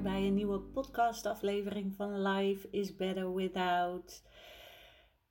bij 0.00 0.26
een 0.26 0.34
nieuwe 0.34 0.60
podcastaflevering 0.60 1.94
van 1.94 2.22
Life 2.22 2.68
is 2.70 2.96
Better 2.96 3.34
Without. 3.34 4.22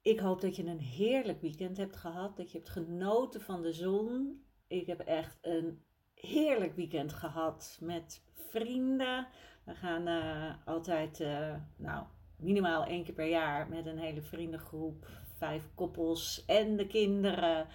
Ik 0.02 0.20
hoop 0.20 0.42
dat 0.42 0.56
je 0.56 0.66
een 0.66 0.80
heerlijk 0.80 1.42
weekend 1.42 1.78
hebt 1.78 1.96
gehad, 1.96 2.38
dat 2.38 2.52
je 2.52 2.58
hebt 2.58 2.70
genoten 2.70 3.42
van 3.42 3.62
de 3.62 3.74
zon. 3.74 4.44
Ik 4.68 4.88
heb 4.88 5.00
echt 5.00 5.38
een 5.42 5.84
heerlijk 6.14 6.76
weekend 6.76 7.14
gehad 7.14 7.78
met 7.82 8.24
vrienden. 8.34 9.28
We 9.64 9.76
gaan 9.76 10.08
uh, 10.08 10.54
altijd, 10.66 11.20
uh, 11.20 11.56
nou, 11.78 12.06
minimaal 12.36 12.86
één 12.86 13.04
keer 13.04 13.14
per 13.14 13.30
jaar 13.30 13.70
met 13.70 13.86
een 13.86 14.00
hele 14.00 14.22
vriendengroep, 14.22 15.08
vijf 15.38 15.70
koppels 15.76 16.46
en 16.46 16.78
de 16.78 16.88
kinderen. 16.88 17.68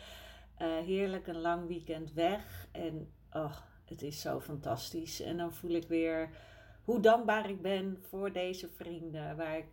Uh, 0.58 0.78
heerlijk 0.78 1.26
een 1.26 1.40
lang 1.40 1.66
weekend 1.66 2.12
weg. 2.12 2.68
En 2.72 3.12
oh, 3.30 3.56
het 3.84 4.02
is 4.02 4.20
zo 4.20 4.40
fantastisch. 4.40 5.20
En 5.20 5.36
dan 5.36 5.52
voel 5.52 5.70
ik 5.70 5.88
weer 5.88 6.30
hoe 6.86 7.00
dankbaar 7.00 7.50
ik 7.50 7.62
ben 7.62 7.98
voor 8.00 8.32
deze 8.32 8.68
vrienden. 8.68 9.36
Waar 9.36 9.58
ik 9.58 9.66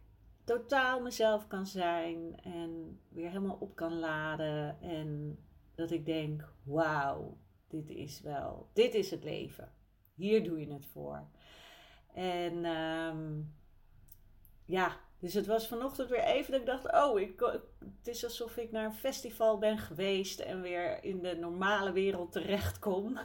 totaal 0.44 1.02
mezelf 1.02 1.47
kan 1.47 1.67
zijn 1.67 2.39
en 2.44 3.00
weer 3.09 3.28
helemaal 3.28 3.58
op 3.59 3.75
kan 3.75 4.00
laden. 4.00 4.81
En 4.81 5.39
dat 5.75 5.91
ik 5.91 6.06
denk, 6.06 6.53
wauw, 6.64 7.38
dit 7.67 7.89
is 7.89 8.22
wel, 8.22 8.69
dit 8.73 8.94
is 8.94 9.11
het 9.11 9.23
leven. 9.23 9.72
Hier 10.14 10.44
doe 10.44 10.59
je 10.59 10.73
het 10.73 10.86
voor. 10.86 11.28
En 12.14 12.66
um, 12.66 13.53
ja, 14.66 15.00
dus 15.23 15.33
het 15.33 15.47
was 15.47 15.67
vanochtend 15.67 16.09
weer 16.09 16.23
even 16.23 16.52
dat 16.52 16.59
ik 16.59 16.66
dacht, 16.66 16.91
oh, 17.03 17.19
ik, 17.19 17.39
het 17.79 18.07
is 18.07 18.23
alsof 18.23 18.57
ik 18.57 18.71
naar 18.71 18.85
een 18.85 18.93
festival 18.93 19.57
ben 19.57 19.77
geweest 19.77 20.39
en 20.39 20.61
weer 20.61 21.03
in 21.03 21.21
de 21.21 21.35
normale 21.35 21.91
wereld 21.91 22.31
terechtkom. 22.31 23.17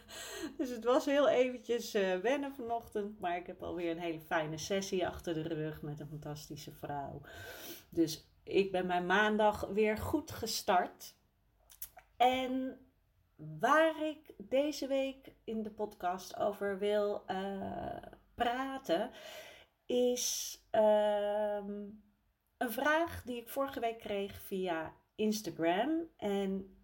dus 0.58 0.70
het 0.70 0.84
was 0.84 1.04
heel 1.04 1.28
eventjes 1.28 1.94
uh, 1.94 2.16
wennen 2.16 2.54
vanochtend, 2.54 3.20
maar 3.20 3.36
ik 3.36 3.46
heb 3.46 3.62
alweer 3.62 3.90
een 3.90 3.98
hele 3.98 4.20
fijne 4.20 4.58
sessie 4.58 5.06
achter 5.06 5.34
de 5.34 5.42
rug 5.42 5.82
met 5.82 6.00
een 6.00 6.08
fantastische 6.08 6.72
vrouw. 6.72 7.20
Dus 7.88 8.28
ik 8.42 8.72
ben 8.72 8.86
mijn 8.86 9.06
maandag 9.06 9.66
weer 9.66 9.98
goed 9.98 10.30
gestart. 10.30 11.14
En 12.16 12.78
waar 13.36 14.02
ik 14.02 14.34
deze 14.38 14.86
week 14.86 15.32
in 15.44 15.62
de 15.62 15.70
podcast 15.70 16.38
over 16.38 16.78
wil 16.78 17.24
uh, 17.30 17.96
praten, 18.34 19.10
is 19.86 20.58
um, 20.70 22.02
een 22.56 22.72
vraag 22.72 23.22
die 23.24 23.36
ik 23.36 23.48
vorige 23.48 23.80
week 23.80 23.98
kreeg 23.98 24.40
via 24.40 24.94
Instagram. 25.14 26.08
En 26.16 26.76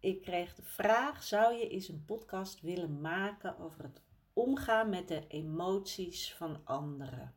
ik 0.00 0.22
kreeg 0.22 0.54
de 0.54 0.62
vraag: 0.62 1.22
zou 1.22 1.54
je 1.54 1.68
eens 1.68 1.88
een 1.88 2.04
podcast 2.04 2.60
willen 2.60 3.00
maken 3.00 3.58
over 3.58 3.82
het 3.82 4.02
omgaan 4.32 4.88
met 4.88 5.08
de 5.08 5.26
emoties 5.28 6.34
van 6.34 6.60
anderen? 6.64 7.34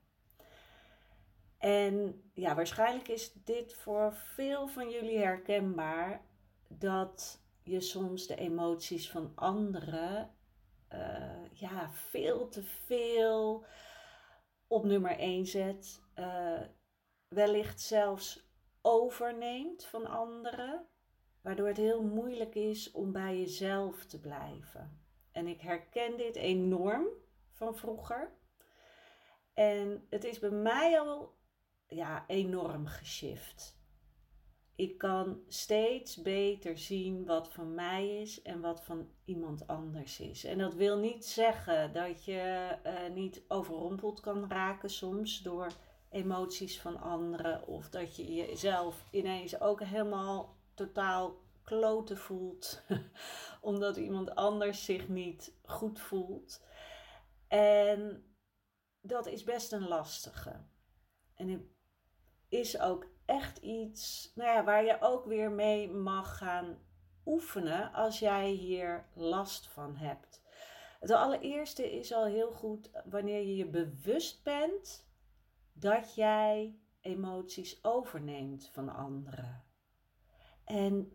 En 1.58 2.22
ja, 2.34 2.56
waarschijnlijk 2.56 3.08
is 3.08 3.34
dit 3.34 3.74
voor 3.74 4.14
veel 4.14 4.68
van 4.68 4.90
jullie 4.90 5.18
herkenbaar 5.18 6.22
dat 6.68 7.42
je 7.64 7.82
soms 7.82 8.28
de 8.28 8.36
emoties 8.36 9.10
van 9.10 9.32
anderen 9.36 10.32
uh, 10.94 11.52
ja, 11.54 11.90
veel 11.92 12.50
te 12.50 12.64
veel 12.64 13.66
op 14.78 14.86
nummer 14.86 15.20
1 15.20 15.46
zet, 15.46 16.02
uh, 16.16 16.62
wellicht 17.28 17.82
zelfs 17.82 18.50
overneemt 18.82 19.86
van 19.86 20.06
anderen, 20.06 20.88
waardoor 21.42 21.68
het 21.68 21.78
heel 21.78 22.04
moeilijk 22.04 22.56
is 22.56 22.92
om 22.92 23.12
bij 23.12 23.40
jezelf 23.40 24.06
te 24.06 24.20
blijven. 24.20 25.02
En 25.32 25.48
ik 25.48 25.62
herken 25.62 26.18
dit 26.18 26.36
enorm 26.36 27.08
van 27.52 27.76
vroeger. 27.76 28.32
En 29.54 30.08
het 30.10 30.24
is 30.24 30.40
bij 30.40 30.50
mij 30.50 31.00
al 31.00 31.38
ja, 31.88 32.24
enorm 32.28 32.86
geshift 32.86 33.77
ik 34.78 34.98
kan 34.98 35.42
steeds 35.48 36.22
beter 36.22 36.78
zien 36.78 37.26
wat 37.26 37.54
van 37.54 37.76
mij 37.76 38.22
is 38.22 38.42
en 38.42 38.62
wat 38.62 38.84
van 38.84 39.10
iemand 39.26 39.68
anders 39.68 40.20
is. 40.20 40.44
En 40.44 40.58
dat 40.58 40.74
wil 40.74 40.98
niet 40.98 41.26
zeggen 41.26 41.94
dat 41.94 42.26
je 42.26 42.76
uh, 42.86 43.14
niet 43.14 43.44
overrompeld 43.48 44.20
kan 44.20 44.50
raken 44.50 44.90
soms 44.90 45.42
door 45.42 45.72
emoties 46.10 46.82
van 46.82 47.00
anderen. 47.00 47.68
Of 47.68 47.90
dat 47.90 48.16
je 48.16 48.34
jezelf 48.34 49.04
ineens 49.12 49.60
ook 49.60 49.84
helemaal 49.84 50.56
totaal 50.74 51.36
kloten 51.64 52.18
voelt. 52.18 52.84
omdat 53.62 53.98
iemand 53.98 54.36
anders 54.36 54.86
zich 54.86 55.08
niet 55.08 55.54
goed 55.64 56.00
voelt. 56.00 56.64
En 57.48 58.26
dat 59.02 59.26
is 59.26 59.44
best 59.44 59.72
een 59.72 59.88
lastige. 59.88 60.66
En 61.34 61.50
het 61.50 61.62
is 62.50 62.80
ook 62.80 63.16
echt 63.28 63.58
iets 63.58 64.32
nou 64.36 64.50
ja, 64.50 64.64
waar 64.64 64.86
je 64.86 64.98
ook 65.02 65.26
weer 65.26 65.52
mee 65.52 65.92
mag 65.92 66.38
gaan 66.38 66.78
oefenen 67.26 67.94
als 67.94 68.20
jij 68.20 68.50
hier 68.50 69.06
last 69.14 69.68
van 69.68 69.96
hebt. 69.96 70.42
Het 71.00 71.12
allereerste 71.12 71.98
is 71.98 72.14
al 72.14 72.26
heel 72.26 72.52
goed 72.52 72.92
wanneer 73.06 73.40
je 73.40 73.56
je 73.56 73.70
bewust 73.70 74.44
bent 74.44 75.10
dat 75.74 76.16
jij 76.16 76.80
emoties 77.02 77.84
overneemt 77.84 78.70
van 78.74 78.90
anderen. 78.90 79.64
En 80.64 81.12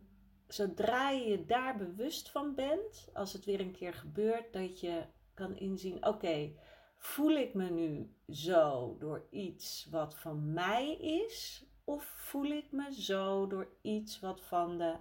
zodra 0.47 1.09
je 1.09 1.29
je 1.29 1.45
daar 1.45 1.77
bewust 1.77 2.29
van 2.29 2.55
bent, 2.55 3.09
als 3.13 3.33
het 3.33 3.45
weer 3.45 3.59
een 3.59 3.71
keer 3.71 3.93
gebeurt, 3.93 4.53
dat 4.53 4.79
je 4.79 5.05
kan 5.33 5.55
inzien: 5.55 6.05
oké, 6.05 6.53
voel 6.97 7.31
ik 7.31 7.53
me 7.53 7.69
nu 7.69 8.15
zo 8.27 8.95
door 8.99 9.27
iets 9.29 9.87
wat 9.89 10.15
van 10.15 10.53
mij 10.53 10.97
is? 10.97 11.65
Of 11.83 12.03
voel 12.03 12.45
ik 12.45 12.71
me 12.71 12.93
zo 12.93 13.47
door 13.47 13.69
iets 13.81 14.19
wat 14.19 14.41
van 14.41 14.77
de 14.77 14.95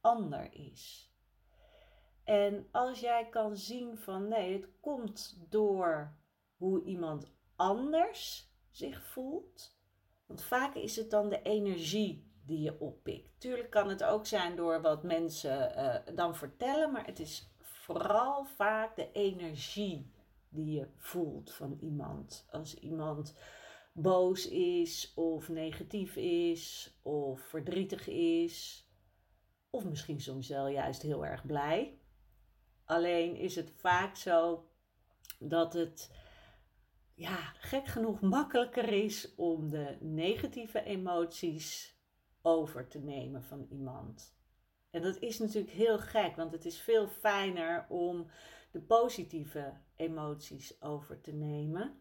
ander 0.00 0.54
is? 0.54 1.12
En 2.24 2.68
als 2.72 3.00
jij 3.00 3.28
kan 3.28 3.56
zien 3.56 3.98
van 3.98 4.28
nee, 4.28 4.52
het 4.52 4.68
komt 4.80 5.38
door 5.48 6.16
hoe 6.56 6.84
iemand 6.84 7.32
anders 7.56 8.52
zich 8.70 9.02
voelt. 9.02 9.76
Want 10.26 10.42
vaak 10.42 10.74
is 10.74 10.96
het 10.96 11.10
dan 11.10 11.28
de 11.28 11.42
energie 11.42 12.32
die 12.44 12.60
je 12.60 12.80
oppikt. 12.80 13.40
Tuurlijk 13.40 13.70
kan 13.70 13.88
het 13.88 14.04
ook 14.04 14.26
zijn 14.26 14.56
door 14.56 14.80
wat 14.80 15.02
mensen 15.02 15.78
uh, 15.78 16.16
dan 16.16 16.36
vertellen, 16.36 16.92
maar 16.92 17.06
het 17.06 17.18
is 17.18 17.50
vooral 17.60 18.44
vaak 18.44 18.96
de 18.96 19.12
energie 19.12 20.12
die 20.48 20.72
je 20.72 20.88
voelt 20.96 21.52
van 21.52 21.78
iemand. 21.80 22.46
Als 22.50 22.74
iemand 22.74 23.34
boos 24.02 24.48
is, 24.48 25.12
of 25.14 25.48
negatief 25.48 26.16
is, 26.16 26.94
of 27.02 27.40
verdrietig 27.40 28.08
is, 28.08 28.86
of 29.70 29.84
misschien 29.84 30.20
soms 30.20 30.48
wel 30.48 30.68
juist 30.68 31.02
heel 31.02 31.26
erg 31.26 31.46
blij. 31.46 31.98
Alleen 32.84 33.36
is 33.36 33.56
het 33.56 33.72
vaak 33.76 34.16
zo 34.16 34.68
dat 35.38 35.72
het 35.72 36.10
ja, 37.14 37.52
gek 37.54 37.86
genoeg 37.86 38.20
makkelijker 38.20 38.88
is 38.92 39.34
om 39.34 39.70
de 39.70 39.96
negatieve 40.00 40.82
emoties 40.82 41.96
over 42.42 42.88
te 42.88 42.98
nemen 42.98 43.42
van 43.42 43.66
iemand. 43.70 44.36
En 44.90 45.02
dat 45.02 45.18
is 45.18 45.38
natuurlijk 45.38 45.72
heel 45.72 45.98
gek, 45.98 46.36
want 46.36 46.52
het 46.52 46.64
is 46.64 46.80
veel 46.80 47.08
fijner 47.08 47.86
om 47.88 48.30
de 48.70 48.80
positieve 48.80 49.72
emoties 49.96 50.82
over 50.82 51.20
te 51.20 51.32
nemen. 51.32 51.98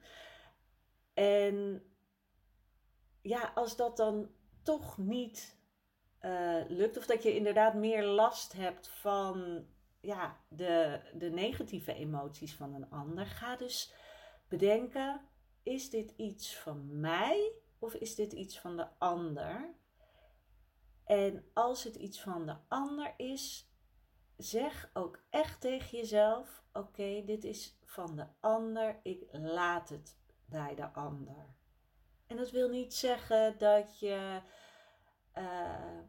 En 1.18 1.84
ja, 3.22 3.52
als 3.56 3.76
dat 3.76 3.98
dan 3.98 4.30
toch 4.64 4.98
niet 4.98 5.58
eh, 6.20 6.62
lukt. 6.68 6.98
Of 6.98 7.06
dat 7.06 7.24
je 7.24 7.36
inderdaad 7.36 7.74
meer 7.74 8.06
last 8.06 8.54
hebt 8.54 8.88
van 8.88 9.66
ja, 10.02 10.38
de, 10.50 11.02
de 11.14 11.30
negatieve 11.30 11.94
emoties 11.94 12.56
van 12.56 12.74
een 12.74 12.90
ander. 12.90 13.26
Ga 13.26 13.56
dus 13.56 13.94
bedenken: 14.48 15.22
is 15.64 15.90
dit 15.90 16.14
iets 16.16 16.58
van 16.58 17.00
mij 17.00 17.52
of 17.80 17.94
is 17.94 18.16
dit 18.16 18.34
iets 18.34 18.60
van 18.60 18.78
de 18.78 18.88
ander? 18.98 19.76
En 21.04 21.46
als 21.54 21.84
het 21.84 21.96
iets 21.96 22.22
van 22.22 22.46
de 22.46 22.56
ander 22.68 23.14
is, 23.18 23.72
zeg 24.38 24.90
ook 24.94 25.24
echt 25.30 25.62
tegen 25.62 25.98
jezelf: 25.98 26.64
oké, 26.74 27.24
dit 27.26 27.44
is 27.44 27.78
van 27.86 28.16
de 28.16 28.26
ander, 28.40 29.00
ik 29.04 29.28
laat 29.32 29.90
het 29.90 30.18
bij 30.50 30.76
de 30.76 30.94
ander. 30.94 31.56
En 32.28 32.38
dat 32.38 32.52
wil 32.52 32.70
niet 32.70 32.94
zeggen 32.94 33.58
dat 33.58 34.00
je 34.00 34.42
uh, 35.38 36.00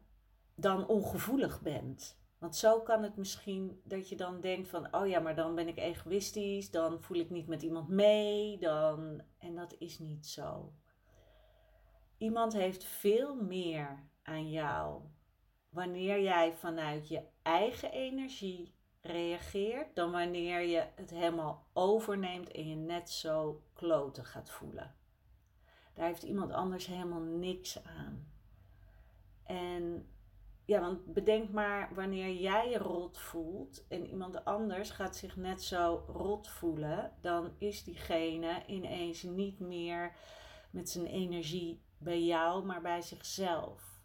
dan 0.55 0.87
ongevoelig 0.87 1.61
bent. 1.61 2.17
Want 2.37 2.55
zo 2.55 2.81
kan 2.81 3.03
het 3.03 3.15
misschien 3.15 3.81
dat 3.83 4.09
je 4.09 4.15
dan 4.15 4.41
denkt 4.41 4.69
van, 4.69 4.95
oh 4.95 5.07
ja, 5.07 5.19
maar 5.19 5.35
dan 5.35 5.55
ben 5.55 5.67
ik 5.67 5.77
egoïstisch, 5.77 6.71
dan 6.71 7.01
voel 7.01 7.17
ik 7.17 7.29
niet 7.29 7.47
met 7.47 7.61
iemand 7.61 7.89
mee, 7.89 8.57
dan... 8.57 9.21
En 9.37 9.55
dat 9.55 9.75
is 9.77 9.99
niet 9.99 10.27
zo. 10.27 10.73
Iemand 12.17 12.53
heeft 12.53 12.83
veel 12.83 13.35
meer 13.35 14.09
aan 14.23 14.49
jou 14.49 15.01
wanneer 15.69 16.21
jij 16.21 16.53
vanuit 16.53 17.07
je 17.07 17.23
eigen 17.41 17.91
energie 17.91 18.78
reageert, 19.01 19.95
dan 19.95 20.11
wanneer 20.11 20.61
je 20.61 20.85
het 20.95 21.09
helemaal 21.09 21.67
overneemt 21.73 22.51
en 22.51 22.67
je 22.67 22.75
net 22.75 23.09
zo 23.09 23.63
kloten 23.73 24.25
gaat 24.25 24.49
voelen. 24.49 24.95
Daar 25.93 26.05
heeft 26.07 26.23
iemand 26.23 26.51
anders 26.51 26.85
helemaal 26.85 27.21
niks 27.21 27.83
aan. 27.83 28.31
En 29.43 30.09
ja, 30.65 30.79
want 30.79 31.13
bedenk 31.13 31.49
maar 31.49 31.93
wanneer 31.93 32.33
jij 32.33 32.69
je 32.69 32.77
rot 32.77 33.17
voelt 33.17 33.87
en 33.87 34.07
iemand 34.07 34.45
anders 34.45 34.89
gaat 34.89 35.15
zich 35.15 35.35
net 35.35 35.63
zo 35.63 36.03
rot 36.07 36.47
voelen, 36.47 37.13
dan 37.21 37.51
is 37.57 37.83
diegene 37.83 38.63
ineens 38.67 39.23
niet 39.23 39.59
meer 39.59 40.15
met 40.69 40.89
zijn 40.89 41.05
energie 41.05 41.81
bij 41.97 42.23
jou, 42.23 42.65
maar 42.65 42.81
bij 42.81 43.01
zichzelf. 43.01 44.01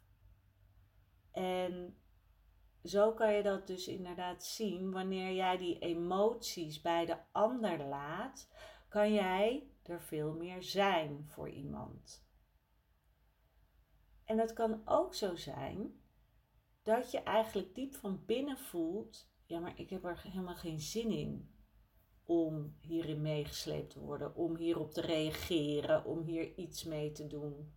En 1.33 1.97
zo 2.85 3.13
kan 3.13 3.33
je 3.33 3.43
dat 3.43 3.67
dus 3.67 3.89
inderdaad 3.89 4.45
zien. 4.45 4.91
Wanneer 4.91 5.33
jij 5.33 5.57
die 5.57 5.79
emoties 5.79 6.81
bij 6.81 7.07
de 7.07 7.17
ander 7.33 7.85
laat, 7.85 8.49
kan 8.89 9.13
jij 9.13 9.69
er 9.83 10.03
veel 10.03 10.33
meer 10.33 10.63
zijn 10.63 11.25
voor 11.29 11.49
iemand. 11.49 12.27
En 14.25 14.39
het 14.39 14.53
kan 14.53 14.83
ook 14.85 15.15
zo 15.15 15.37
zijn 15.37 16.03
dat 16.83 17.11
je 17.11 17.23
eigenlijk 17.23 17.75
diep 17.75 17.95
van 17.95 18.25
binnen 18.25 18.59
voelt: 18.59 19.31
ja, 19.47 19.61
maar 19.61 19.79
ik 19.79 19.91
heb 19.91 20.05
er 20.05 20.23
helemaal 20.23 20.55
geen 20.55 20.81
zin 20.81 21.11
in 21.11 21.55
om 22.25 22.77
hierin 22.81 23.23
meegesleept 23.23 23.91
te 23.91 24.01
worden, 24.01 24.35
om 24.35 24.57
hierop 24.57 24.93
te 24.93 25.01
reageren, 25.01 26.05
om 26.05 26.23
hier 26.23 26.55
iets 26.55 26.85
mee 26.85 27.13
te 27.13 27.27
doen. 27.27 27.75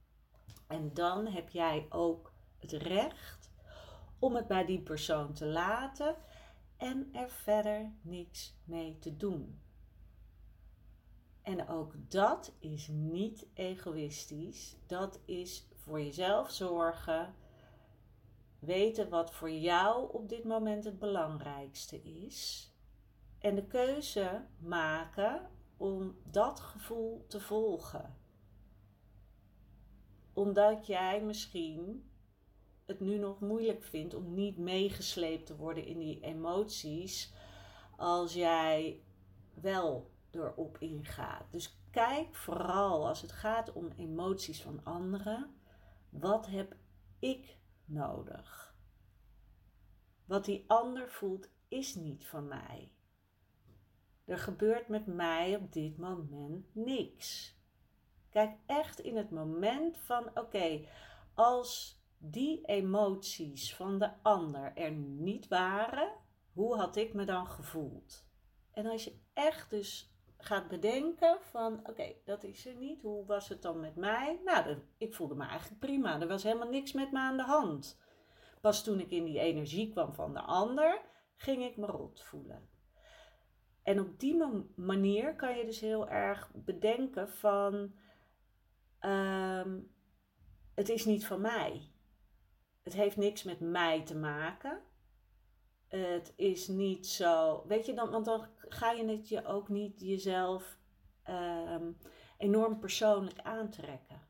En 0.68 0.94
dan 0.94 1.28
heb 1.28 1.50
jij 1.50 1.86
ook 1.90 2.34
het 2.58 2.72
recht 2.72 3.56
om 4.20 4.36
het 4.36 4.48
bij 4.48 4.66
die 4.66 4.82
persoon 4.82 5.34
te 5.34 5.46
laten 5.46 6.16
en 6.78 7.10
er 7.14 7.30
verder 7.30 7.92
niks 8.02 8.56
mee 8.64 9.00
te 9.00 9.18
doen. 9.18 9.62
En 11.42 11.68
ook 11.68 11.94
dat 12.08 12.54
is 12.60 12.88
niet 12.88 13.48
egoïstisch. 13.54 14.76
Dat 14.86 15.20
is 15.26 15.68
voor 15.76 16.02
jezelf 16.02 16.52
zorgen. 16.52 17.34
Weten 18.60 19.10
wat 19.10 19.34
voor 19.34 19.52
jou 19.52 20.14
op 20.14 20.30
dit 20.30 20.44
moment 20.44 20.84
het 20.84 21.00
belangrijkste 21.00 22.02
is. 22.04 22.72
En 23.40 23.56
de 23.56 23.66
keuze 23.66 24.46
maken 24.60 25.50
om 25.78 26.16
dat 26.24 26.60
gevoel 26.60 27.26
te 27.28 27.40
volgen. 27.40 28.18
Omdat 30.34 30.88
jij 30.88 31.22
misschien 31.24 32.10
het 32.88 33.00
nu 33.00 33.18
nog 33.18 33.40
moeilijk 33.40 33.84
vindt 33.84 34.14
om 34.14 34.34
niet 34.34 34.58
meegesleept 34.58 35.46
te 35.46 35.56
worden 35.56 35.86
in 35.86 35.98
die 35.98 36.20
emoties 36.22 37.34
als 37.96 38.34
jij 38.34 39.02
wel 39.54 40.12
erop 40.32 40.78
ingaat. 40.80 41.52
Dus 41.52 41.80
kijk 41.92 42.36
vooral 42.36 43.08
als 43.08 43.22
het 43.22 43.32
gaat 43.32 43.74
om 43.74 43.92
emoties 43.98 44.62
van 44.62 44.84
anderen, 44.84 45.56
wat 46.10 46.48
heb 46.48 46.76
ik 47.20 47.58
nodig? 47.86 48.76
Wat 50.26 50.46
die 50.46 50.64
ander 50.68 51.10
voelt 51.10 51.50
is 51.68 51.96
niet 51.96 52.28
van 52.28 52.48
mij. 52.48 52.92
Er 54.26 54.38
gebeurt 54.38 54.88
met 54.88 55.06
mij 55.06 55.56
op 55.56 55.74
dit 55.74 55.98
moment 55.98 56.76
niks. 56.76 57.56
Kijk 58.30 58.58
echt 58.66 59.00
in 59.00 59.18
het 59.18 59.32
moment 59.32 59.98
van: 59.98 60.30
oké, 60.34 60.86
als 61.34 61.97
die 62.18 62.66
emoties 62.66 63.76
van 63.76 64.00
de 64.00 64.10
ander 64.22 64.72
er 64.76 64.92
niet 64.92 65.48
waren, 65.48 66.12
hoe 66.54 66.76
had 66.76 66.96
ik 66.96 67.14
me 67.14 67.26
dan 67.26 67.48
gevoeld? 67.48 68.26
En 68.72 68.86
als 68.86 69.04
je 69.04 69.20
echt 69.34 69.70
dus 69.70 70.18
gaat 70.38 70.68
bedenken 70.68 71.38
van 71.42 71.80
oké, 71.90 72.14
dat 72.26 72.44
is 72.44 72.66
er 72.66 72.76
niet. 72.76 73.02
Hoe 73.02 73.26
was 73.26 73.50
het 73.50 73.62
dan 73.62 73.80
met 73.80 73.96
mij? 73.96 74.40
Nou, 74.46 74.78
ik 74.98 75.14
voelde 75.14 75.36
me 75.36 75.46
eigenlijk 75.46 75.80
prima. 75.80 76.22
Er 76.22 76.28
was 76.28 76.44
helemaal 76.44 76.70
niks 76.70 76.94
met 76.94 77.12
me 77.12 77.20
aan 77.20 77.38
de 77.38 77.44
hand. 77.44 78.00
Pas 78.62 78.84
toen 78.84 79.00
ik 79.00 79.12
in 79.12 79.24
die 79.24 79.40
energie 79.40 79.90
kwam 79.90 80.14
van 80.14 80.34
de 80.34 80.42
ander, 80.42 81.02
ging 81.36 81.64
ik 81.64 81.78
me 81.78 81.86
rot 81.86 82.22
voelen. 82.22 82.70
En 83.84 84.00
op 84.00 84.20
die 84.20 84.44
manier 84.76 85.36
kan 85.36 85.58
je 85.58 85.66
dus 85.66 85.80
heel 85.80 86.10
erg 86.10 86.52
bedenken 86.54 87.30
van 87.30 87.94
ehm, 89.00 89.80
het 90.76 90.90
is 90.90 91.06
niet 91.06 91.26
van 91.26 91.42
mij. 91.42 91.92
Het 92.88 92.96
heeft 92.96 93.18
niks 93.18 93.44
met 93.44 93.60
mij 93.60 94.04
te 94.04 94.16
maken. 94.16 94.82
Het 95.88 96.34
is 96.36 96.68
niet 96.68 97.08
zo. 97.08 97.64
Weet 97.68 97.86
je 97.86 97.94
dan, 97.94 98.10
want 98.10 98.26
dan 98.26 98.48
ga 98.58 98.92
je 98.92 99.06
het 99.06 99.30
je 99.30 99.46
ook 99.46 99.70
niet 99.70 100.00
jezelf 100.00 100.78
ehm, 101.24 101.92
enorm 102.38 102.80
persoonlijk 102.80 103.40
aantrekken. 103.40 104.28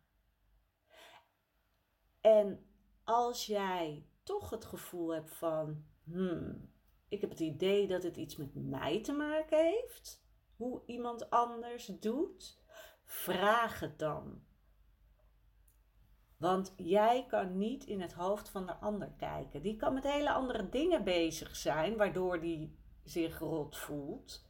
En 2.21 2.65
als 3.03 3.45
jij 3.45 4.05
toch 4.23 4.49
het 4.49 4.65
gevoel 4.65 5.13
hebt 5.13 5.31
van, 5.31 5.85
hmm, 6.03 6.73
ik 7.07 7.21
heb 7.21 7.29
het 7.29 7.39
idee 7.39 7.87
dat 7.87 8.03
het 8.03 8.17
iets 8.17 8.35
met 8.35 8.55
mij 8.55 9.03
te 9.03 9.13
maken 9.13 9.57
heeft, 9.57 10.23
hoe 10.55 10.81
iemand 10.85 11.29
anders 11.29 11.85
doet, 11.85 12.61
vraag 13.03 13.79
het 13.79 13.99
dan. 13.99 14.46
Want 16.37 16.73
jij 16.75 17.25
kan 17.27 17.57
niet 17.57 17.85
in 17.85 18.01
het 18.01 18.13
hoofd 18.13 18.49
van 18.49 18.65
de 18.65 18.75
ander 18.75 19.11
kijken. 19.17 19.61
Die 19.61 19.75
kan 19.75 19.93
met 19.93 20.03
hele 20.03 20.31
andere 20.31 20.69
dingen 20.69 21.03
bezig 21.03 21.55
zijn, 21.55 21.97
waardoor 21.97 22.39
die 22.39 22.77
zich 23.03 23.39
rot 23.39 23.77
voelt. 23.77 24.45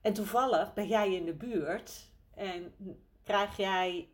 En 0.00 0.12
toevallig 0.12 0.74
ben 0.74 0.86
jij 0.86 1.14
in 1.14 1.24
de 1.24 1.34
buurt 1.34 2.12
en 2.34 2.74
krijg 3.22 3.56
jij 3.56 4.12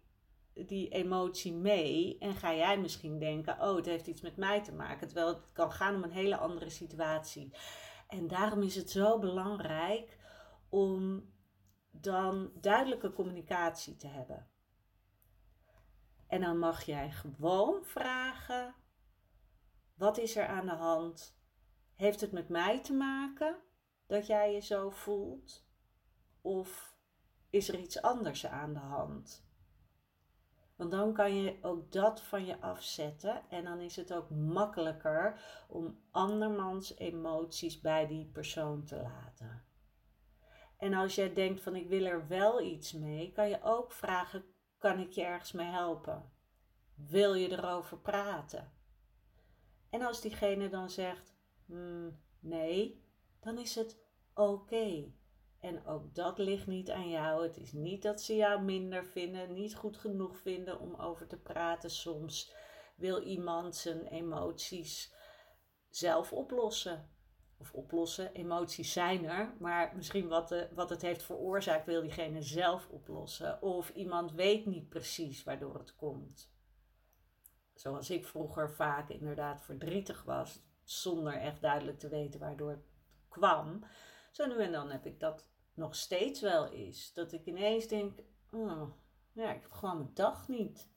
die 0.54 0.88
emotie 0.88 1.52
mee 1.52 2.18
en 2.18 2.34
ga 2.34 2.54
jij 2.54 2.80
misschien 2.80 3.18
denken: 3.18 3.60
oh, 3.60 3.76
het 3.76 3.86
heeft 3.86 4.06
iets 4.06 4.20
met 4.20 4.36
mij 4.36 4.62
te 4.62 4.72
maken. 4.72 5.06
Terwijl 5.06 5.28
het 5.28 5.52
kan 5.52 5.72
gaan 5.72 5.94
om 5.94 6.02
een 6.02 6.10
hele 6.10 6.36
andere 6.36 6.70
situatie. 6.70 7.54
En 8.08 8.28
daarom 8.28 8.62
is 8.62 8.74
het 8.74 8.90
zo 8.90 9.18
belangrijk 9.18 10.18
om 10.68 11.28
dan 11.90 12.50
duidelijke 12.60 13.12
communicatie 13.12 13.96
te 13.96 14.06
hebben. 14.06 14.48
En 16.28 16.40
dan 16.40 16.58
mag 16.58 16.82
jij 16.82 17.10
gewoon 17.10 17.84
vragen: 17.84 18.74
wat 19.94 20.18
is 20.18 20.36
er 20.36 20.46
aan 20.46 20.66
de 20.66 20.72
hand? 20.72 21.38
Heeft 21.94 22.20
het 22.20 22.32
met 22.32 22.48
mij 22.48 22.82
te 22.82 22.92
maken 22.92 23.56
dat 24.06 24.26
jij 24.26 24.52
je 24.52 24.60
zo 24.60 24.90
voelt? 24.90 25.66
Of 26.40 26.96
is 27.50 27.68
er 27.68 27.78
iets 27.78 28.02
anders 28.02 28.46
aan 28.46 28.72
de 28.72 28.78
hand? 28.78 29.46
Want 30.76 30.90
dan 30.90 31.12
kan 31.12 31.36
je 31.36 31.58
ook 31.62 31.92
dat 31.92 32.20
van 32.20 32.44
je 32.44 32.60
afzetten 32.60 33.42
en 33.50 33.64
dan 33.64 33.80
is 33.80 33.96
het 33.96 34.12
ook 34.12 34.30
makkelijker 34.30 35.40
om 35.68 35.98
andermans 36.10 36.96
emoties 36.96 37.80
bij 37.80 38.06
die 38.06 38.26
persoon 38.26 38.84
te 38.84 38.96
laten. 38.96 39.64
En 40.76 40.94
als 40.94 41.14
jij 41.14 41.32
denkt 41.32 41.62
van 41.62 41.76
ik 41.76 41.88
wil 41.88 42.04
er 42.04 42.28
wel 42.28 42.60
iets 42.62 42.92
mee, 42.92 43.32
kan 43.32 43.48
je 43.48 43.62
ook 43.62 43.92
vragen: 43.92 44.53
kan 44.84 44.98
ik 44.98 45.12
je 45.12 45.22
ergens 45.22 45.52
mee 45.52 45.66
helpen? 45.66 46.32
Wil 46.94 47.34
je 47.34 47.50
erover 47.50 47.98
praten? 47.98 48.72
En 49.90 50.02
als 50.02 50.20
diegene 50.20 50.68
dan 50.68 50.90
zegt 50.90 51.34
hmm, 51.66 52.20
nee, 52.40 53.04
dan 53.40 53.58
is 53.58 53.74
het 53.74 53.98
oké. 54.34 55.12
En 55.60 55.86
ook 55.86 56.14
dat 56.14 56.38
ligt 56.38 56.66
niet 56.66 56.90
aan 56.90 57.08
jou. 57.08 57.42
Het 57.42 57.56
is 57.56 57.72
niet 57.72 58.02
dat 58.02 58.22
ze 58.22 58.36
jou 58.36 58.62
minder 58.62 59.04
vinden, 59.04 59.52
niet 59.52 59.74
goed 59.74 59.96
genoeg 59.96 60.36
vinden 60.36 60.80
om 60.80 60.94
over 60.94 61.26
te 61.26 61.38
praten 61.38 61.90
soms. 61.90 62.54
wil 62.96 63.22
iemand 63.22 63.76
zijn 63.76 64.06
emoties 64.06 65.14
zelf 65.88 66.32
oplossen? 66.32 67.13
Of 67.64 67.74
oplossen, 67.74 68.32
emoties 68.32 68.92
zijn 68.92 69.24
er, 69.24 69.54
maar 69.58 69.92
misschien 69.96 70.28
wat, 70.28 70.48
de, 70.48 70.68
wat 70.74 70.90
het 70.90 71.02
heeft 71.02 71.22
veroorzaakt 71.22 71.86
wil 71.86 72.02
diegene 72.02 72.42
zelf 72.42 72.88
oplossen. 72.88 73.62
Of 73.62 73.90
iemand 73.90 74.32
weet 74.32 74.66
niet 74.66 74.88
precies 74.88 75.44
waardoor 75.44 75.74
het 75.74 75.94
komt. 75.94 76.52
Zoals 77.74 78.10
ik 78.10 78.26
vroeger 78.26 78.70
vaak 78.70 79.08
inderdaad 79.08 79.62
verdrietig 79.62 80.22
was, 80.22 80.62
zonder 80.82 81.32
echt 81.32 81.60
duidelijk 81.60 81.98
te 81.98 82.08
weten 82.08 82.40
waardoor 82.40 82.70
het 82.70 82.86
kwam. 83.28 83.84
Zo 84.30 84.46
nu 84.46 84.62
en 84.62 84.72
dan 84.72 84.90
heb 84.90 85.06
ik 85.06 85.20
dat 85.20 85.48
nog 85.74 85.94
steeds 85.94 86.40
wel 86.40 86.68
eens. 86.68 87.12
Dat 87.12 87.32
ik 87.32 87.46
ineens 87.46 87.86
denk, 87.86 88.18
oh, 88.50 88.90
ja, 89.32 89.52
ik 89.52 89.62
heb 89.62 89.72
gewoon 89.72 89.98
mijn 89.98 90.14
dag 90.14 90.48
niet. 90.48 90.88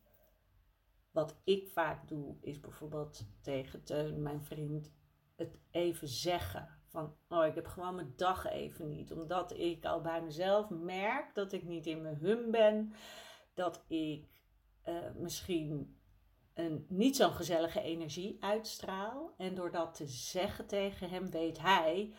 Wat 1.11 1.41
ik 1.43 1.67
vaak 1.67 2.07
doe, 2.07 2.37
is 2.41 2.59
bijvoorbeeld 2.59 3.25
tegen 3.41 3.83
Teun, 3.83 4.21
mijn 4.21 4.43
vriend, 4.43 4.96
het 5.37 5.57
even 5.71 6.07
zeggen. 6.07 6.69
Van, 6.87 7.15
oh, 7.29 7.45
ik 7.45 7.55
heb 7.55 7.65
gewoon 7.65 7.95
mijn 7.95 8.13
dag 8.15 8.45
even 8.45 8.89
niet. 8.89 9.11
Omdat 9.11 9.57
ik 9.57 9.85
al 9.85 10.01
bij 10.01 10.21
mezelf 10.21 10.69
merk 10.69 11.35
dat 11.35 11.51
ik 11.51 11.63
niet 11.63 11.85
in 11.85 12.01
mijn 12.01 12.17
hum 12.17 12.51
ben. 12.51 12.93
Dat 13.53 13.83
ik 13.87 14.27
uh, 14.85 14.95
misschien 15.15 15.99
een 16.53 16.85
niet 16.89 17.15
zo'n 17.15 17.31
gezellige 17.31 17.81
energie 17.81 18.37
uitstraal. 18.39 19.33
En 19.37 19.55
door 19.55 19.71
dat 19.71 19.93
te 19.93 20.07
zeggen 20.07 20.67
tegen 20.67 21.09
hem, 21.09 21.29
weet 21.29 21.59
hij: 21.59 22.13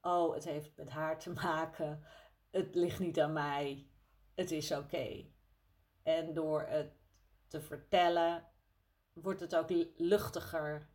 Oh, 0.00 0.34
het 0.34 0.44
heeft 0.44 0.76
met 0.76 0.90
haar 0.90 1.18
te 1.18 1.32
maken. 1.32 2.04
Het 2.50 2.74
ligt 2.74 3.00
niet 3.00 3.20
aan 3.20 3.32
mij. 3.32 3.90
Het 4.34 4.50
is 4.50 4.72
oké. 4.72 5.26
En 6.02 6.34
door 6.34 6.62
het 6.62 6.92
te 7.46 7.60
vertellen, 7.60 8.46
wordt 9.12 9.40
het 9.40 9.56
ook 9.56 9.70
luchtiger 9.96 10.90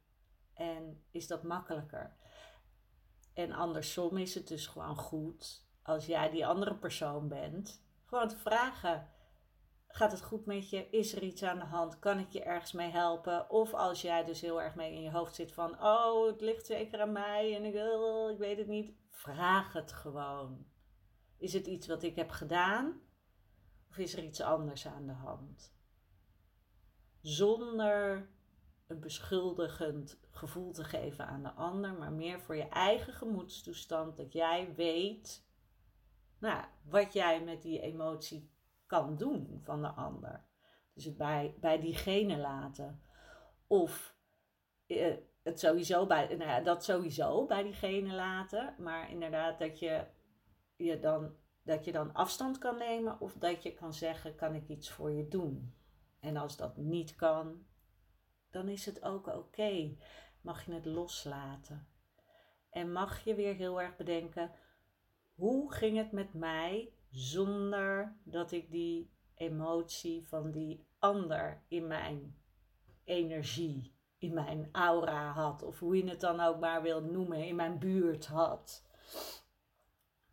en 0.54 1.04
is 1.12 1.28
dat 1.28 1.44
makkelijker. 1.44 2.16
En 3.34 3.52
andersom 3.52 4.18
is 4.18 4.36
het 4.36 4.48
dus 4.48 4.68
gewoon 4.68 4.96
goed 4.96 5.66
als 5.84 6.06
jij 6.06 6.30
die 6.30 6.48
andere 6.48 6.76
persoon 6.76 7.28
bent, 7.28 7.84
gewoon 8.06 8.28
te 8.28 8.38
vragen 8.38 9.14
Gaat 9.96 10.12
het 10.12 10.22
goed 10.22 10.46
met 10.46 10.70
je? 10.70 10.90
Is 10.90 11.16
er 11.16 11.24
iets 11.24 11.44
aan 11.44 11.60
de 11.60 11.66
hand? 11.66 12.00
Kan 12.00 12.20
ik 12.20 12.32
je 12.32 12.44
ergens 12.44 12.72
mee 12.72 12.92
helpen? 12.92 13.50
Of 13.50 13.74
als 13.74 14.02
jij 14.02 14.24
dus 14.24 14.42
heel 14.42 14.62
erg 14.62 14.76
mee 14.76 14.94
in 14.94 15.02
je 15.02 15.12
hoofd 15.12 15.36
zit 15.36 15.52
van, 15.54 15.84
oh, 15.84 16.28
het 16.28 16.42
ligt 16.42 16.66
zeker 16.66 17.02
aan 17.02 17.12
mij 17.12 17.56
en 17.56 17.66
ik, 17.66 17.74
uh, 17.74 18.30
ik 18.32 18.38
weet 18.38 18.58
het 18.58 18.68
niet. 18.68 18.94
Vraag 19.10 19.74
het 19.74 19.92
gewoon. 19.92 20.66
Is 21.38 21.54
het 21.54 21.68
iets 21.68 21.88
wat 21.88 22.04
ik 22.04 22.16
heb 22.16 22.30
gedaan? 22.30 23.02
Of 23.90 23.98
is 23.98 24.14
er 24.16 24.24
iets 24.24 24.42
anders 24.42 24.88
aan 24.88 25.06
de 25.06 25.14
hand? 25.14 25.74
Zonder 27.22 28.30
een 28.94 29.00
beschuldigend 29.00 30.20
gevoel 30.32 30.72
te 30.72 30.84
geven 30.84 31.28
aan 31.28 31.44
de 31.44 31.52
ander, 31.52 31.94
maar 31.94 32.12
meer 32.12 32.40
voor 32.40 32.56
je 32.56 32.70
eigen 32.70 33.14
gemoedstoestand, 33.14 34.18
dat 34.18 34.34
jij 34.34 34.74
weet 34.76 35.46
nou, 36.44 36.66
wat 36.82 37.14
jij 37.14 37.44
met 37.44 37.62
die 37.62 37.82
emotie 37.82 38.52
kan 38.86 39.18
doen 39.18 39.60
van 39.62 39.82
de 39.82 39.88
ander. 39.88 40.44
Dus 40.94 41.06
het 41.06 41.18
bij, 41.18 41.56
bij 41.60 41.80
diegene 41.80 42.38
laten. 42.38 43.02
Of 43.68 44.16
eh, 44.86 45.16
het 45.44 45.60
sowieso 45.60 46.06
bij, 46.06 46.28
nou 46.28 46.50
ja, 46.50 46.60
dat 46.60 46.84
sowieso 46.84 47.46
bij 47.46 47.64
diegene 47.64 48.14
laten. 48.14 48.76
Maar 48.78 49.12
inderdaad 49.12 49.60
dat 49.60 49.80
je, 49.80 50.06
je 50.76 51.00
dan, 51.00 51.36
dat 51.62 51.86
je 51.86 51.92
dan 51.92 52.14
afstand 52.14 52.58
kan 52.58 52.78
nemen. 52.78 53.20
Of 53.20 53.34
dat 53.34 53.64
je 53.64 53.74
kan 53.74 53.94
zeggen, 53.94 54.36
kan 54.36 54.56
ik 54.56 54.68
iets 54.68 54.90
voor 54.90 55.12
je 55.12 55.28
doen? 55.28 55.76
En 56.20 56.38
als 56.38 56.58
dat 56.58 56.78
niet 56.78 57.16
kan, 57.16 57.66
dan 58.54 58.68
is 58.68 58.86
het 58.86 59.04
ook 59.04 59.28
oké. 59.28 59.96
Mag 60.42 60.66
je 60.66 60.74
het 60.74 60.86
loslaten. 60.86 61.88
En 62.70 62.92
mag 62.92 63.24
je 63.24 63.36
weer 63.36 63.56
heel 63.56 63.82
erg 63.82 63.96
bedenken, 63.96 64.52
hoe 65.34 65.74
ging 65.74 65.98
het 65.98 66.12
met 66.12 66.34
mij 66.34 66.94
zonder 67.10 68.18
dat 68.24 68.52
ik 68.52 68.72
die 68.72 69.12
emotie 69.36 70.28
van 70.28 70.52
die 70.52 70.88
ander 71.00 71.64
in 71.68 71.88
mijn 71.88 72.38
energie, 73.04 73.96
in 74.18 74.34
mijn 74.34 74.70
aura 74.72 75.32
had, 75.32 75.64
of 75.64 75.80
hoe 75.80 75.98
je 75.98 76.10
het 76.10 76.20
dan 76.20 76.40
ook 76.40 76.60
maar 76.60 76.82
wil 76.82 77.02
noemen, 77.02 77.48
in 77.48 77.56
mijn 77.56 77.80
buurt 77.80 78.26
had. 78.26 78.88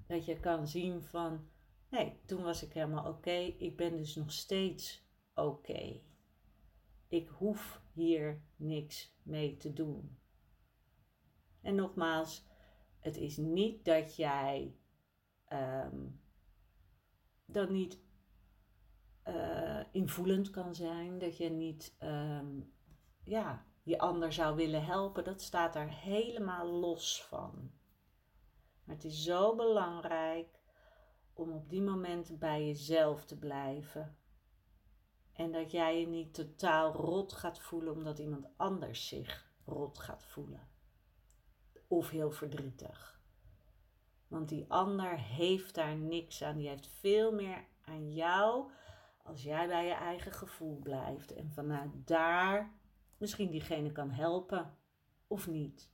Dat 0.06 0.24
je 0.24 0.40
kan 0.40 0.68
zien 0.68 1.02
van, 1.02 1.48
nee, 1.88 2.20
toen 2.26 2.42
was 2.42 2.62
ik 2.62 2.72
helemaal 2.72 3.08
oké, 3.08 3.54
ik 3.58 3.76
ben 3.76 3.96
dus 3.96 4.14
nog 4.14 4.32
steeds 4.32 5.04
oké. 5.34 6.00
Ik 7.08 7.28
hoef 7.28 7.79
hier 7.92 8.42
niks 8.56 9.16
mee 9.22 9.56
te 9.56 9.72
doen. 9.72 10.18
En 11.62 11.74
nogmaals, 11.74 12.46
het 12.98 13.16
is 13.16 13.36
niet 13.36 13.84
dat 13.84 14.16
jij 14.16 14.76
ehm, 15.44 16.06
dan 17.44 17.72
niet 17.72 18.00
uh, 19.28 19.80
invoelend 19.92 20.50
kan 20.50 20.74
zijn, 20.74 21.18
dat 21.18 21.36
je 21.36 21.50
niet 21.50 21.96
um, 22.02 22.72
ja, 23.24 23.64
je 23.82 23.98
ander 23.98 24.32
zou 24.32 24.56
willen 24.56 24.84
helpen, 24.84 25.24
dat 25.24 25.42
staat 25.42 25.72
daar 25.72 25.90
helemaal 25.90 26.66
los 26.66 27.24
van. 27.24 27.70
Maar 28.84 28.94
het 28.94 29.04
is 29.04 29.22
zo 29.22 29.56
belangrijk 29.56 30.60
om 31.32 31.52
op 31.52 31.68
die 31.68 31.82
momenten 31.82 32.38
bij 32.38 32.66
jezelf 32.66 33.24
te 33.24 33.38
blijven. 33.38 34.18
En 35.40 35.52
dat 35.52 35.70
jij 35.70 36.00
je 36.00 36.06
niet 36.06 36.34
totaal 36.34 36.92
rot 36.92 37.32
gaat 37.32 37.60
voelen 37.60 37.92
omdat 37.92 38.18
iemand 38.18 38.46
anders 38.56 39.08
zich 39.08 39.52
rot 39.64 39.98
gaat 39.98 40.24
voelen. 40.24 40.68
Of 41.86 42.10
heel 42.10 42.30
verdrietig. 42.30 43.20
Want 44.28 44.48
die 44.48 44.64
ander 44.68 45.18
heeft 45.18 45.74
daar 45.74 45.96
niks 45.96 46.42
aan. 46.42 46.56
Die 46.56 46.68
heeft 46.68 46.86
veel 46.86 47.32
meer 47.32 47.64
aan 47.84 48.12
jou 48.12 48.70
als 49.22 49.42
jij 49.42 49.66
bij 49.66 49.86
je 49.86 49.92
eigen 49.92 50.32
gevoel 50.32 50.78
blijft. 50.78 51.32
En 51.32 51.50
vanuit 51.50 51.90
daar 52.06 52.72
misschien 53.18 53.50
diegene 53.50 53.92
kan 53.92 54.10
helpen 54.10 54.76
of 55.26 55.46
niet. 55.46 55.90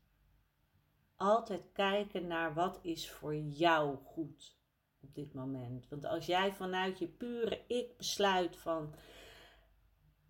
Altijd 1.16 1.62
kijken 1.72 2.26
naar 2.26 2.54
wat 2.54 2.78
is 2.82 3.10
voor 3.10 3.36
jou 3.36 3.96
goed 3.96 4.58
op 5.00 5.14
dit 5.14 5.34
moment. 5.34 5.88
Want 5.88 6.04
als 6.04 6.26
jij 6.26 6.52
vanuit 6.52 6.98
je 6.98 7.08
pure 7.08 7.64
ik 7.66 7.96
besluit 7.96 8.56
van 8.56 8.94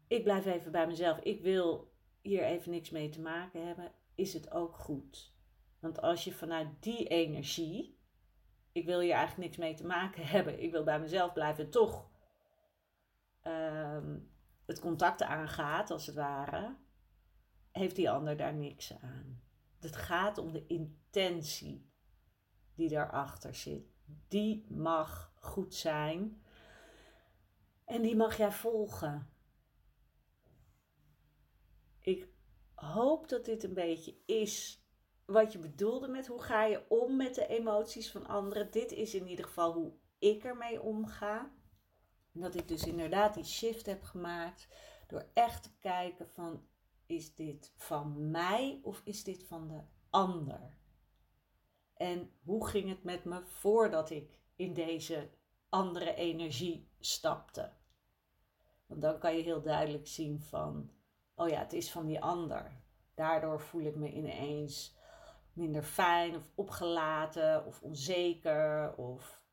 ik 0.06 0.22
blijf 0.22 0.46
even 0.46 0.72
bij 0.72 0.86
mezelf, 0.86 1.18
ik 1.18 1.40
wil 1.40 1.92
hier 2.20 2.42
even 2.42 2.70
niks 2.70 2.90
mee 2.90 3.08
te 3.08 3.20
maken 3.20 3.66
hebben, 3.66 3.92
is 4.14 4.32
het 4.32 4.50
ook 4.50 4.76
goed. 4.76 5.34
Want 5.80 6.00
als 6.00 6.24
je 6.24 6.32
vanuit 6.32 6.68
die 6.80 7.06
energie 7.06 7.96
ik 8.76 8.84
wil 8.84 9.00
hier 9.00 9.12
eigenlijk 9.12 9.48
niks 9.48 9.56
mee 9.56 9.74
te 9.74 9.86
maken 9.86 10.26
hebben. 10.36 10.62
Ik 10.62 10.70
wil 10.70 10.84
bij 10.84 11.00
mezelf 11.00 11.32
blijven. 11.32 11.70
Toch 11.70 12.10
um, 13.46 14.30
het 14.66 14.80
contact 14.80 15.22
aangaat, 15.22 15.90
als 15.90 16.06
het 16.06 16.14
ware, 16.14 16.76
heeft 17.72 17.96
die 17.96 18.10
ander 18.10 18.36
daar 18.36 18.54
niks 18.54 18.98
aan. 19.00 19.42
Het 19.80 19.96
gaat 19.96 20.38
om 20.38 20.52
de 20.52 20.66
intentie 20.66 21.90
die 22.74 22.88
daarachter 22.88 23.54
zit. 23.54 23.86
Die 24.28 24.66
mag 24.68 25.32
goed 25.40 25.74
zijn. 25.74 26.42
En 27.84 28.02
die 28.02 28.16
mag 28.16 28.36
jij 28.36 28.52
volgen. 28.52 29.30
Ik 32.06 32.28
hoop 32.74 33.28
dat 33.28 33.44
dit 33.44 33.64
een 33.64 33.74
beetje 33.74 34.16
is 34.26 34.84
wat 35.24 35.52
je 35.52 35.58
bedoelde 35.58 36.08
met 36.08 36.26
hoe 36.26 36.42
ga 36.42 36.64
je 36.64 36.84
om 36.88 37.16
met 37.16 37.34
de 37.34 37.46
emoties 37.46 38.10
van 38.10 38.26
anderen. 38.26 38.70
Dit 38.70 38.92
is 38.92 39.14
in 39.14 39.26
ieder 39.26 39.44
geval 39.44 39.72
hoe 39.72 39.92
ik 40.18 40.44
ermee 40.44 40.82
omga. 40.82 41.52
Dat 42.32 42.54
ik 42.54 42.68
dus 42.68 42.86
inderdaad 42.86 43.34
die 43.34 43.44
shift 43.44 43.86
heb 43.86 44.02
gemaakt 44.02 44.68
door 45.06 45.26
echt 45.34 45.62
te 45.62 45.70
kijken 45.78 46.28
van 46.28 46.66
is 47.06 47.34
dit 47.34 47.72
van 47.76 48.30
mij 48.30 48.80
of 48.82 49.00
is 49.04 49.24
dit 49.24 49.44
van 49.44 49.68
de 49.68 49.80
ander? 50.10 50.78
En 51.94 52.32
hoe 52.42 52.66
ging 52.66 52.88
het 52.88 53.02
met 53.02 53.24
me 53.24 53.44
voordat 53.44 54.10
ik 54.10 54.38
in 54.56 54.74
deze 54.74 55.30
andere 55.68 56.14
energie 56.14 56.88
stapte? 56.98 57.72
Want 58.86 59.00
dan 59.00 59.18
kan 59.18 59.36
je 59.36 59.42
heel 59.42 59.62
duidelijk 59.62 60.06
zien 60.06 60.40
van, 60.40 60.90
oh 61.36 61.48
ja, 61.48 61.58
het 61.58 61.72
is 61.72 61.90
van 61.90 62.06
die 62.06 62.20
ander. 62.20 62.72
Daardoor 63.14 63.60
voel 63.60 63.82
ik 63.82 63.96
me 63.96 64.12
ineens 64.12 64.96
minder 65.52 65.82
fijn 65.82 66.36
of 66.36 66.52
opgelaten 66.54 67.66
of 67.66 67.82
onzeker. 67.82 68.94
Of... 68.96 69.44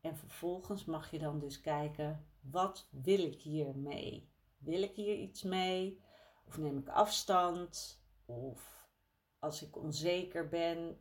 En 0.00 0.16
vervolgens 0.16 0.84
mag 0.84 1.10
je 1.10 1.18
dan 1.18 1.38
dus 1.38 1.60
kijken, 1.60 2.26
wat 2.40 2.88
wil 2.90 3.24
ik 3.24 3.40
hiermee? 3.40 4.32
Wil 4.58 4.82
ik 4.82 4.94
hier 4.94 5.16
iets 5.16 5.42
mee? 5.42 6.02
Of 6.46 6.58
neem 6.58 6.78
ik 6.78 6.88
afstand? 6.88 8.02
Of 8.24 8.88
als 9.38 9.62
ik 9.62 9.76
onzeker 9.76 10.48
ben 10.48 11.00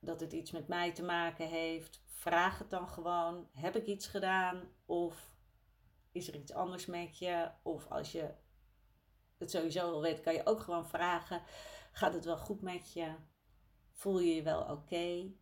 dat 0.00 0.20
het 0.20 0.32
iets 0.32 0.50
met 0.50 0.68
mij 0.68 0.92
te 0.92 1.02
maken 1.02 1.48
heeft, 1.48 2.02
vraag 2.06 2.58
het 2.58 2.70
dan 2.70 2.88
gewoon. 2.88 3.48
Heb 3.52 3.76
ik 3.76 3.86
iets 3.86 4.06
gedaan? 4.06 4.62
Of 4.86 5.34
is 6.12 6.28
er 6.28 6.34
iets 6.34 6.52
anders 6.52 6.86
met 6.86 7.18
je? 7.18 7.50
Of 7.62 7.86
als 7.90 8.12
je 8.12 8.34
het 9.42 9.50
sowieso 9.50 9.90
wil 9.90 10.00
weten, 10.00 10.22
kan 10.22 10.34
je 10.34 10.46
ook 10.46 10.60
gewoon 10.60 10.88
vragen: 10.88 11.42
gaat 11.92 12.14
het 12.14 12.24
wel 12.24 12.38
goed 12.38 12.60
met 12.60 12.92
je? 12.92 13.14
Voel 13.90 14.20
je 14.20 14.34
je 14.34 14.42
wel 14.42 14.62
oké? 14.62 15.32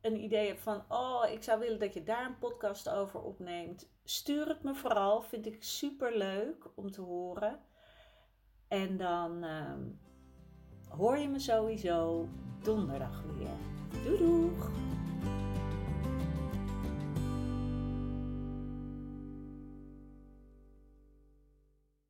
een 0.00 0.22
idee 0.22 0.46
hebt 0.46 0.60
van, 0.60 0.84
oh, 0.88 1.30
ik 1.30 1.42
zou 1.42 1.58
willen 1.58 1.78
dat 1.78 1.94
je 1.94 2.02
daar 2.02 2.26
een 2.26 2.38
podcast 2.38 2.88
over 2.88 3.20
opneemt, 3.20 3.90
stuur 4.04 4.48
het 4.48 4.62
me 4.62 4.74
vooral. 4.74 5.22
Vind 5.22 5.46
ik 5.46 5.62
super 5.62 6.16
leuk 6.16 6.68
om 6.74 6.90
te 6.90 7.00
horen. 7.00 7.60
En 8.68 8.96
dan 8.96 9.42
ehm, 9.42 9.82
hoor 10.88 11.18
je 11.18 11.28
me 11.28 11.38
sowieso 11.38 12.28
donderdag 12.62 13.22
weer. 13.22 13.56
Doei! 14.04 14.99